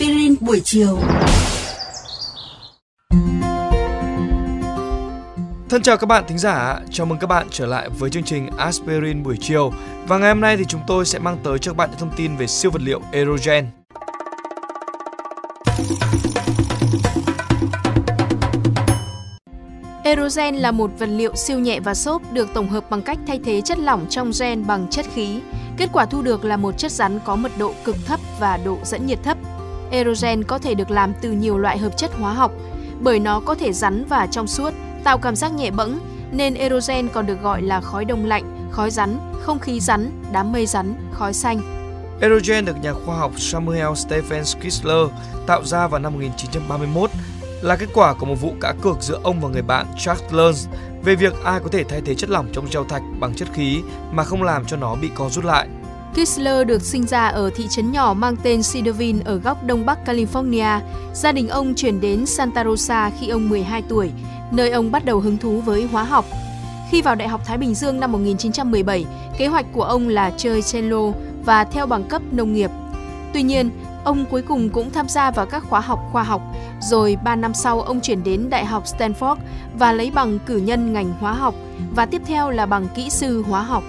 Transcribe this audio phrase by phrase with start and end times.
[0.00, 0.98] Aspirin buổi chiều.
[5.68, 8.50] Thân chào các bạn thính giả, chào mừng các bạn trở lại với chương trình
[8.58, 9.72] Aspirin buổi chiều.
[10.08, 12.10] Và ngày hôm nay thì chúng tôi sẽ mang tới cho các bạn những thông
[12.16, 13.66] tin về siêu vật liệu Erogen.
[20.04, 23.40] Erogen là một vật liệu siêu nhẹ và xốp được tổng hợp bằng cách thay
[23.44, 25.40] thế chất lỏng trong gen bằng chất khí.
[25.76, 28.78] Kết quả thu được là một chất rắn có mật độ cực thấp và độ
[28.84, 29.38] dẫn nhiệt thấp.
[29.90, 32.52] Erogen có thể được làm từ nhiều loại hợp chất hóa học,
[33.00, 35.98] bởi nó có thể rắn và trong suốt, tạo cảm giác nhẹ bẫng,
[36.32, 40.52] nên erogen còn được gọi là khói đông lạnh, khói rắn, không khí rắn, đám
[40.52, 41.60] mây rắn, khói xanh.
[42.20, 45.08] Erogen được nhà khoa học Samuel Stephen Kistler
[45.46, 47.10] tạo ra vào năm 1931
[47.62, 50.68] là kết quả của một vụ cá cược giữa ông và người bạn Charles Lerns
[51.04, 53.82] về việc ai có thể thay thế chất lỏng trong gel thạch bằng chất khí
[54.12, 55.68] mà không làm cho nó bị co rút lại.
[56.14, 59.98] Kistler được sinh ra ở thị trấn nhỏ mang tên Cedarville ở góc đông bắc
[60.04, 60.80] California.
[61.14, 64.10] Gia đình ông chuyển đến Santa Rosa khi ông 12 tuổi,
[64.50, 66.24] nơi ông bắt đầu hứng thú với hóa học.
[66.90, 69.04] Khi vào Đại học Thái Bình Dương năm 1917,
[69.38, 71.12] kế hoạch của ông là chơi cello
[71.44, 72.70] và theo bằng cấp nông nghiệp.
[73.32, 73.70] Tuy nhiên,
[74.04, 76.42] ông cuối cùng cũng tham gia vào các khóa học khoa học,
[76.80, 79.36] rồi 3 năm sau ông chuyển đến Đại học Stanford
[79.78, 81.54] và lấy bằng cử nhân ngành hóa học
[81.94, 83.84] và tiếp theo là bằng kỹ sư hóa học.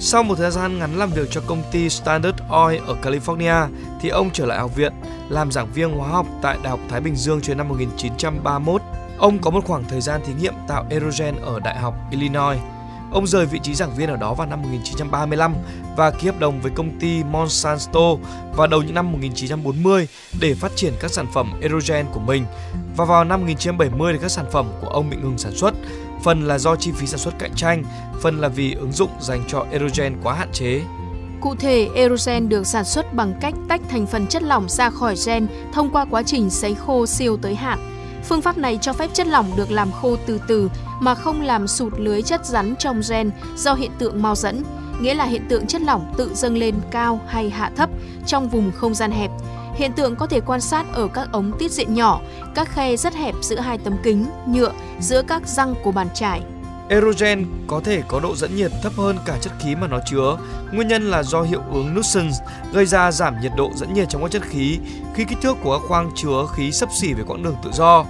[0.00, 3.68] Sau một thời gian ngắn làm việc cho công ty Standard Oil ở California
[4.00, 4.92] thì ông trở lại học viện
[5.28, 8.82] làm giảng viên hóa học tại Đại học Thái Bình Dương cho năm 1931.
[9.18, 12.58] Ông có một khoảng thời gian thí nghiệm tạo erogen ở Đại học Illinois.
[13.10, 15.54] Ông rời vị trí giảng viên ở đó vào năm 1935
[15.96, 18.14] và ký hợp đồng với công ty Monsanto
[18.56, 20.08] vào đầu những năm 1940
[20.40, 22.44] để phát triển các sản phẩm erogen của mình.
[22.96, 25.74] Và vào năm 1970 thì các sản phẩm của ông bị ngừng sản xuất,
[26.24, 27.84] phần là do chi phí sản xuất cạnh tranh,
[28.22, 30.80] phần là vì ứng dụng dành cho erogen quá hạn chế.
[31.40, 35.14] Cụ thể, erogen được sản xuất bằng cách tách thành phần chất lỏng ra khỏi
[35.26, 37.78] gen thông qua quá trình sấy khô siêu tới hạn.
[38.24, 40.70] Phương pháp này cho phép chất lỏng được làm khô từ từ
[41.00, 44.62] mà không làm sụt lưới chất rắn trong gen do hiện tượng mau dẫn,
[45.00, 47.90] nghĩa là hiện tượng chất lỏng tự dâng lên cao hay hạ thấp
[48.26, 49.30] trong vùng không gian hẹp.
[49.80, 52.20] Hiện tượng có thể quan sát ở các ống tiết diện nhỏ,
[52.54, 56.42] các khe rất hẹp giữa hai tấm kính, nhựa, giữa các răng của bàn chải.
[56.88, 60.38] Erogen có thể có độ dẫn nhiệt thấp hơn cả chất khí mà nó chứa.
[60.72, 62.30] Nguyên nhân là do hiệu ứng Knudsen
[62.72, 64.78] gây ra giảm nhiệt độ dẫn nhiệt trong các chất khí
[65.14, 68.04] khi kích thước của các khoang chứa khí sấp xỉ với quãng đường tự do.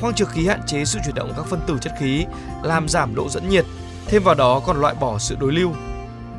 [0.00, 2.24] Khoang chứa khí hạn chế sự chuyển động các phân tử chất khí,
[2.62, 3.64] làm giảm độ dẫn nhiệt.
[4.06, 5.72] Thêm vào đó còn loại bỏ sự đối lưu.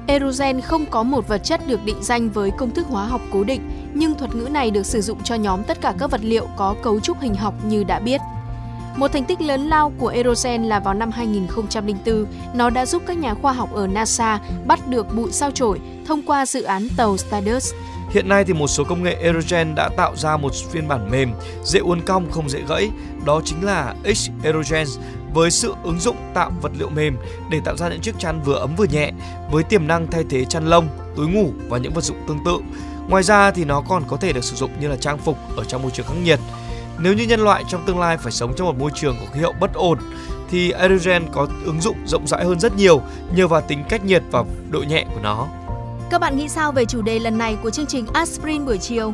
[0.08, 3.44] Erogen không có một vật chất được định danh với công thức hóa học cố
[3.44, 3.62] định,
[3.94, 6.76] nhưng thuật ngữ này được sử dụng cho nhóm tất cả các vật liệu có
[6.84, 8.22] cấu trúc hình học như đã biết.
[8.96, 13.18] Một thành tích lớn lao của Erogen là vào năm 2004, nó đã giúp các
[13.18, 17.18] nhà khoa học ở NASA bắt được bụi sao chổi thông qua dự án tàu
[17.18, 17.74] Stardust.
[18.10, 21.32] Hiện nay thì một số công nghệ Erogen đã tạo ra một phiên bản mềm,
[21.64, 22.90] dễ uốn cong không dễ gãy,
[23.26, 24.88] đó chính là X Erogen
[25.38, 27.18] với sự ứng dụng tạo vật liệu mềm
[27.50, 29.12] để tạo ra những chiếc chăn vừa ấm vừa nhẹ
[29.52, 32.60] với tiềm năng thay thế chăn lông, túi ngủ và những vật dụng tương tự.
[33.10, 35.64] Ngoài ra thì nó còn có thể được sử dụng như là trang phục ở
[35.64, 36.40] trong môi trường khắc nghiệt.
[37.00, 39.42] Nếu như nhân loại trong tương lai phải sống trong một môi trường có khí
[39.42, 40.00] hậu bất ổn
[40.50, 43.02] thì Aerogen có ứng dụng rộng rãi hơn rất nhiều
[43.36, 45.48] nhờ vào tính cách nhiệt và độ nhẹ của nó.
[46.10, 49.14] Các bạn nghĩ sao về chủ đề lần này của chương trình Aspirin buổi chiều?